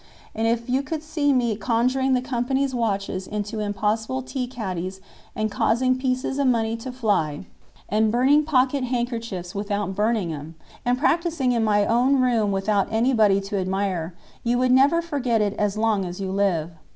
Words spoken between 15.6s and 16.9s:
long as you live."